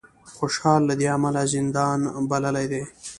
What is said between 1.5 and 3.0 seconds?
زندان بللی دی